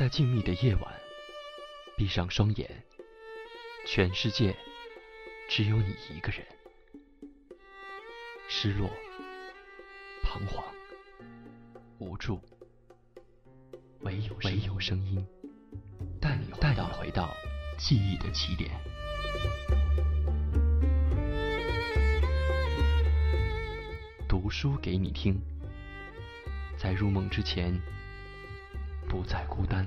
[0.00, 0.94] 在静谧的夜晚，
[1.94, 2.70] 闭上双眼，
[3.86, 4.56] 全世界
[5.46, 6.42] 只有你一个人。
[8.48, 8.88] 失落、
[10.22, 10.64] 彷徨、
[11.98, 12.40] 无助，
[14.00, 15.22] 唯有唯有声音
[16.18, 17.28] 带你带你回到
[17.76, 18.70] 记忆的起点。
[24.26, 25.38] 读书给你听，
[26.78, 27.78] 在入梦之前，
[29.10, 29.84] 不再孤单。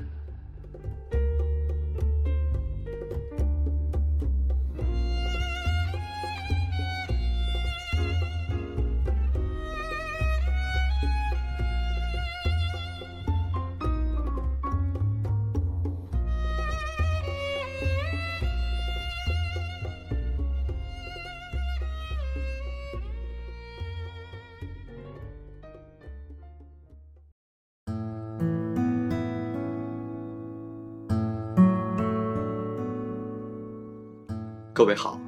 [34.75, 35.21] 各位好，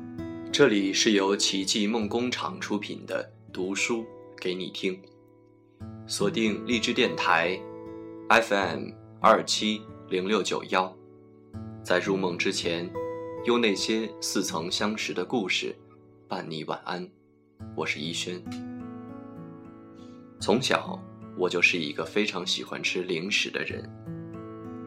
[0.52, 4.04] 这里是由奇迹梦工厂出品的读书
[4.42, 5.00] 给你听，
[6.08, 7.56] 锁定荔枝电台
[8.28, 8.90] FM
[9.22, 10.92] 二七零六九幺，
[11.84, 12.92] 在入梦之前，
[13.46, 15.76] 用那些似曾相识的故事
[16.28, 17.08] 伴你晚安。
[17.76, 18.44] 我是一轩，
[20.40, 21.00] 从小
[21.38, 23.88] 我就是一个非常喜欢吃零食的人，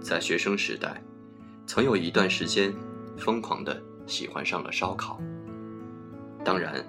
[0.01, 1.01] 在学生时代，
[1.65, 2.75] 曾有一段时间
[3.17, 3.81] 疯狂的。
[4.09, 5.21] 喜欢上了烧烤，
[6.45, 6.85] 当然，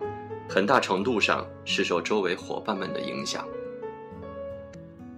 [0.49, 3.47] 很大程度上是受周围伙伴们的影响。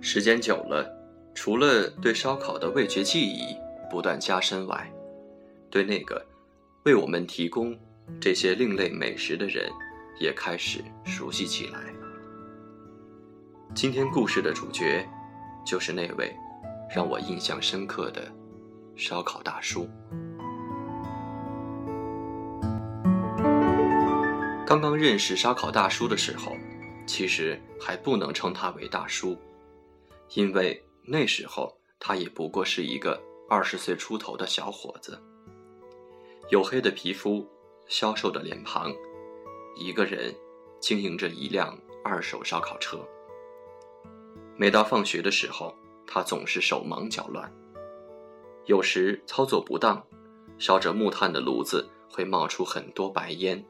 [0.01, 0.91] 时间久了，
[1.35, 3.55] 除了对烧烤的味觉记忆
[3.89, 4.91] 不断加深外，
[5.69, 6.25] 对那个
[6.83, 7.77] 为我们提供
[8.19, 9.71] 这些另类美食的人
[10.19, 11.79] 也开始熟悉起来。
[13.73, 15.07] 今天故事的主角，
[15.65, 16.35] 就是那位
[16.93, 18.27] 让我印象深刻的
[18.97, 19.87] 烧烤大叔。
[24.71, 26.55] 刚刚认识烧烤大叔的时候，
[27.05, 29.37] 其实还不能称他为大叔，
[30.29, 35.21] 因为那时候他也不过是一个二十岁出头的小伙子，
[36.49, 37.45] 黝黑的皮肤，
[37.89, 38.93] 消瘦的脸庞，
[39.75, 40.33] 一个人
[40.79, 43.05] 经营着一辆二手烧烤车。
[44.55, 45.75] 每到放学的时候，
[46.07, 47.53] 他总是手忙脚乱，
[48.67, 50.01] 有时操作不当，
[50.57, 53.61] 烧着木炭的炉子会冒出很多白烟。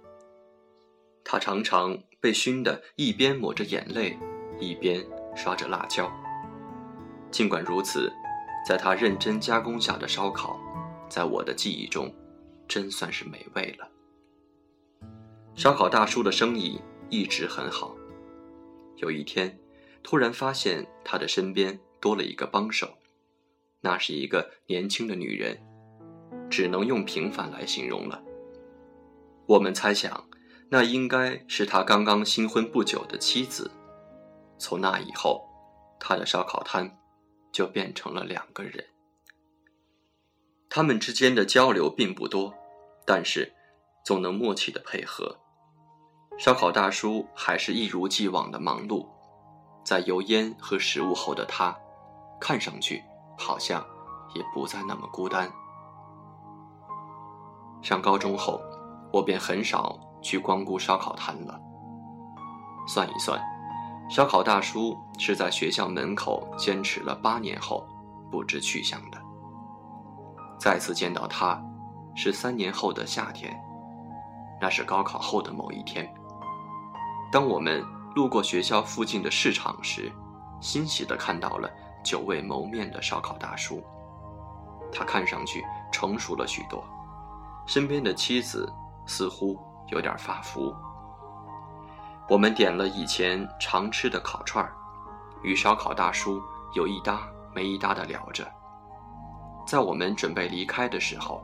[1.31, 4.19] 他常常被熏得一边抹着眼泪，
[4.59, 5.01] 一边
[5.33, 6.11] 刷着辣椒。
[7.31, 8.11] 尽管如此，
[8.67, 10.59] 在他认真加工下的烧烤，
[11.07, 12.13] 在我的记忆中，
[12.67, 13.89] 真算是美味了。
[15.55, 17.95] 烧烤大叔的生意一直很好。
[18.97, 19.57] 有一天，
[20.03, 22.89] 突然发现他的身边多了一个帮手，
[23.79, 25.57] 那是一个年轻的女人，
[26.49, 28.21] 只能用平凡来形容了。
[29.45, 30.27] 我们猜想。
[30.73, 33.69] 那应该是他刚刚新婚不久的妻子。
[34.57, 35.45] 从那以后，
[35.99, 36.97] 他的烧烤摊
[37.51, 38.85] 就变成了两个人。
[40.69, 42.53] 他们之间的交流并不多，
[43.05, 43.51] 但是
[44.05, 45.37] 总能默契的配合。
[46.37, 49.05] 烧烤大叔还是一如既往的忙碌，
[49.83, 51.77] 在油烟和食物后的他，
[52.39, 53.03] 看上去
[53.37, 53.85] 好像
[54.33, 55.51] 也不再那么孤单。
[57.81, 58.61] 上高中后，
[59.11, 59.99] 我便很少。
[60.21, 61.59] 去光顾烧烤摊了。
[62.87, 63.39] 算一算，
[64.09, 67.87] 烧烤大叔是在学校门口坚持了八年后，
[68.29, 69.21] 不知去向的。
[70.59, 71.61] 再次见到他，
[72.15, 73.55] 是三年后的夏天，
[74.59, 76.11] 那是高考后的某一天。
[77.31, 77.83] 当我们
[78.15, 80.11] 路过学校附近的市场时，
[80.59, 81.69] 欣喜地看到了
[82.03, 83.81] 久未谋面的烧烤大叔。
[84.91, 86.83] 他看上去成熟了许多，
[87.65, 88.71] 身边的妻子
[89.05, 89.57] 似乎。
[89.87, 90.73] 有点发福。
[92.29, 94.73] 我们点了以前常吃的烤串儿，
[95.43, 96.41] 与烧烤大叔
[96.73, 97.21] 有一搭
[97.53, 98.47] 没一搭的聊着。
[99.67, 101.41] 在我们准备离开的时候，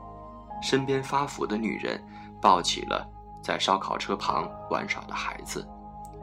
[0.62, 2.02] 身边发福的女人
[2.40, 3.06] 抱起了
[3.42, 5.66] 在烧烤车旁玩耍的孩子，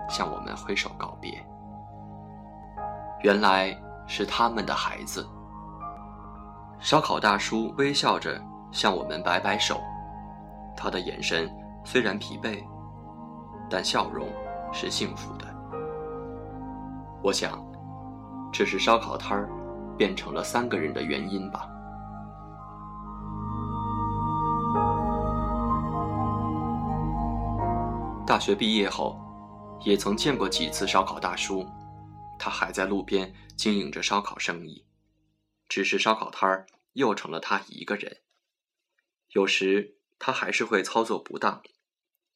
[0.09, 1.45] 向我们挥手告别。
[3.21, 3.75] 原来
[4.07, 5.27] 是他们的孩子。
[6.79, 8.41] 烧烤大叔微笑着
[8.71, 9.79] 向我们摆摆手，
[10.75, 11.49] 他的眼神。
[11.85, 12.61] 虽然疲惫，
[13.69, 14.27] 但笑容
[14.73, 15.45] 是幸福的。
[17.23, 17.63] 我想，
[18.51, 19.49] 这是烧烤摊儿
[19.95, 21.69] 变成了三个人的原因吧。
[28.25, 29.17] 大学毕业后，
[29.81, 31.63] 也曾见过几次烧烤大叔，
[32.39, 34.83] 他还在路边经营着烧烤生意。
[35.69, 38.17] 只是烧烤摊儿又成了他一个人。
[39.29, 41.61] 有时他还是会操作不当，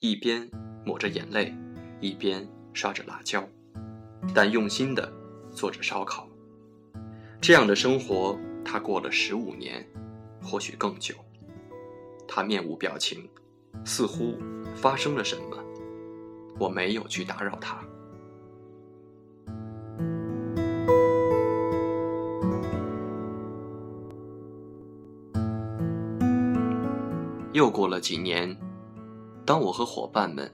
[0.01, 0.49] 一边
[0.85, 1.53] 抹着眼泪，
[1.99, 3.45] 一边刷着辣椒，
[4.33, 5.11] 但用心的
[5.51, 6.25] 做着烧烤。
[7.41, 9.85] 这样的生活，他过了十五年，
[10.41, 11.13] 或许更久。
[12.25, 13.29] 他面无表情，
[13.83, 14.37] 似乎
[14.73, 15.61] 发生了什么。
[16.57, 17.83] 我没有去打扰他。
[27.51, 28.55] 又过了几年，
[29.49, 30.47] 当我和伙伴们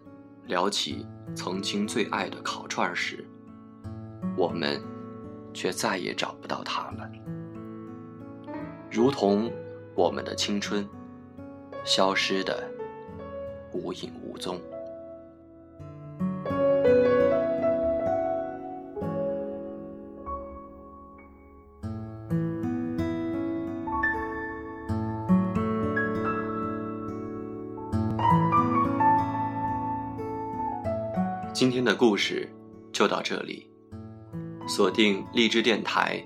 [0.45, 1.05] 聊起
[1.35, 3.27] 曾经最爱的烤串时，
[4.37, 4.81] 我们
[5.53, 7.11] 却再也找不到他们，
[8.89, 9.51] 如同
[9.95, 10.87] 我们的青春
[11.83, 12.63] 消失的
[13.73, 14.61] 无影无踪。
[31.55, 32.53] 今天的故事
[32.91, 33.65] 就到这里，
[34.67, 36.21] 锁定荔枝电台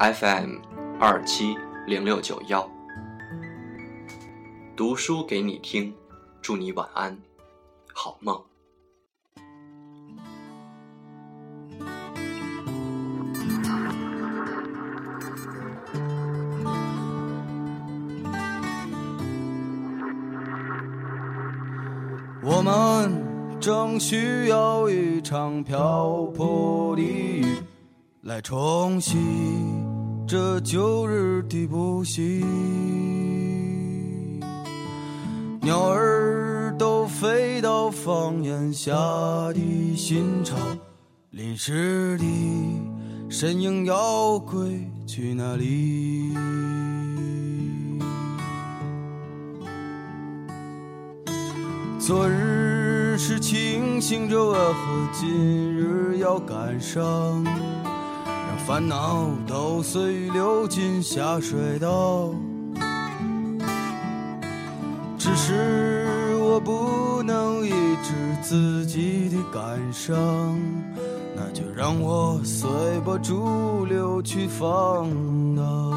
[0.00, 0.56] FM
[0.98, 1.56] 二七
[1.86, 2.68] 零六九幺，
[4.76, 5.94] 读书给你听，
[6.42, 7.16] 祝你晚安，
[7.94, 8.42] 好梦。
[22.42, 23.27] 我们。
[23.60, 27.44] 正需要一场瓢泼的雨，
[28.22, 29.16] 来冲洗
[30.26, 32.40] 这旧日的不幸。
[35.60, 38.92] 鸟儿都飞到房檐下
[39.52, 40.56] 的新巢，
[41.30, 42.24] 淋湿的
[43.28, 46.32] 身影要归去哪里？
[51.98, 52.57] 昨日。
[53.18, 57.42] 是庆幸着，为何今日要感伤？
[57.44, 62.32] 让烦恼都随雨流进下水道。
[65.18, 66.06] 只是
[66.40, 70.56] 我不能抑制自己的感伤，
[71.34, 72.70] 那就让我随
[73.04, 75.10] 波逐流去放
[75.56, 75.92] 荡。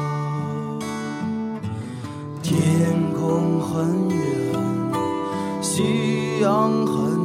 [2.42, 2.60] 天
[3.14, 4.58] 空很远，
[6.42, 7.22] 夕阳很。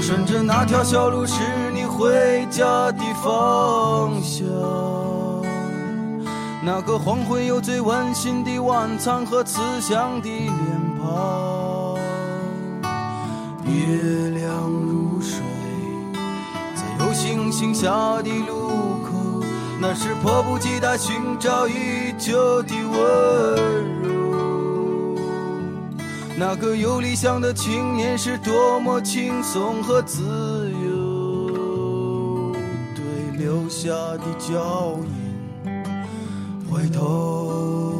[0.00, 1.34] 顺着那条小路是
[1.74, 4.46] 你回家的方向，
[6.64, 10.52] 那个黄昏有最温馨的晚餐和慈祥的脸
[11.00, 11.96] 庞。
[13.64, 15.40] 月亮如水，
[16.74, 17.90] 在有星星下
[18.22, 18.70] 的路
[19.04, 19.46] 口，
[19.80, 24.21] 那是迫不及待寻找已久的温柔。
[26.36, 30.22] 那个有理想的青年是多么轻松和自
[30.84, 32.52] 由，
[32.94, 33.04] 对
[33.38, 34.98] 留下的脚
[35.64, 35.72] 印，
[36.68, 37.92] 回头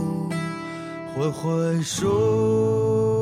[1.14, 3.21] 挥挥手。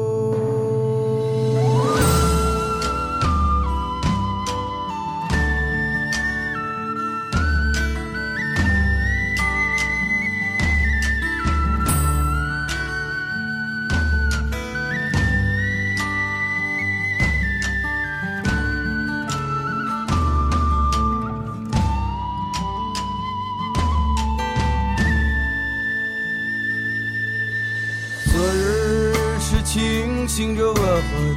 [30.32, 30.80] 庆幸着，为何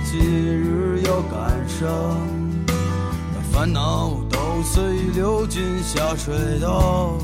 [0.06, 1.90] 今日要感伤？
[3.34, 4.84] 让烦恼都随
[5.16, 7.18] 流进下水道。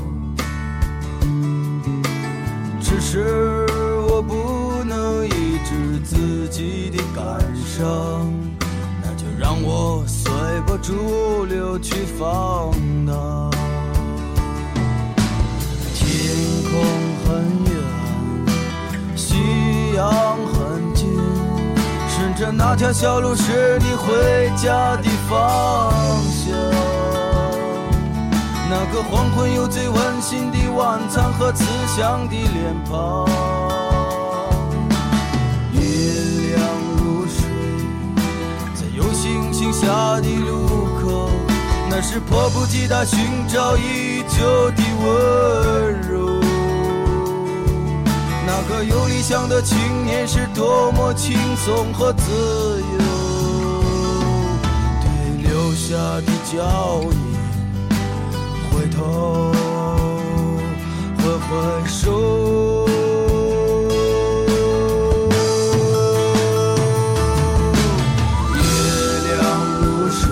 [2.80, 3.66] 只是
[4.08, 8.28] 我不能抑制自己的感伤，
[9.00, 10.32] 那就让我随
[10.66, 12.72] 波逐流去放
[13.06, 13.59] 荡。
[22.52, 25.92] 那条小路是你回家的方
[26.30, 26.52] 向，
[28.68, 33.24] 那个黄昏有最温馨的晚餐和慈祥的脸庞。
[35.72, 35.80] 月
[36.50, 36.60] 亮
[36.98, 37.44] 如水，
[38.74, 39.86] 在有星星下
[40.20, 41.30] 的路口，
[41.88, 46.39] 那是迫不及待寻找已久的温柔。
[48.52, 52.98] 那个有理想的青年是多么轻松和自由，
[55.00, 55.08] 对
[55.48, 57.12] 留下的脚印，
[58.72, 59.52] 回头
[61.18, 61.48] 挥挥
[61.86, 62.88] 手。
[68.56, 68.58] 月
[69.28, 69.38] 亮
[69.80, 70.28] 如水，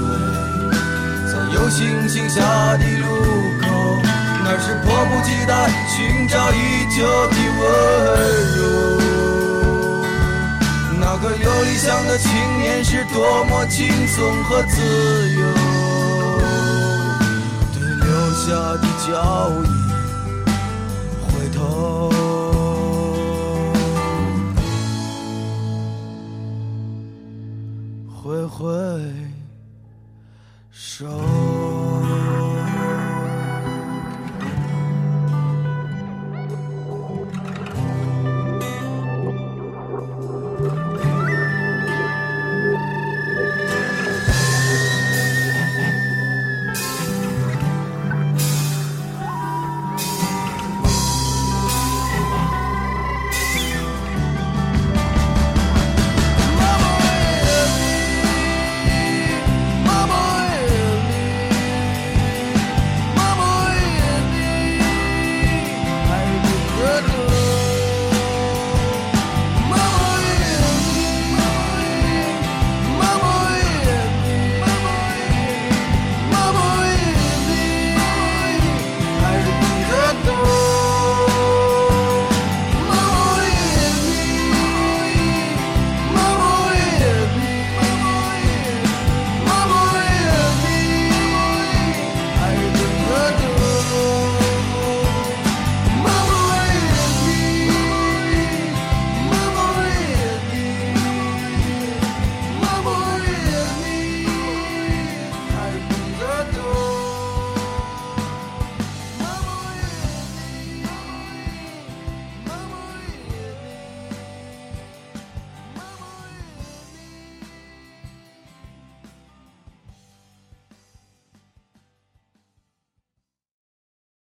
[1.30, 2.42] 在有星星下
[2.78, 3.06] 的路
[3.62, 3.64] 口，
[4.42, 7.62] 那是迫不及待寻找已久的温
[8.56, 8.60] 柔。
[10.98, 12.28] 那个有理想的青
[12.58, 14.82] 年是多么轻松和自
[15.38, 15.40] 由，
[17.72, 18.46] 对留下
[18.78, 19.08] 的脚
[19.62, 19.66] 印
[21.22, 22.10] 回头，
[28.12, 28.66] 挥挥
[30.72, 31.06] 手。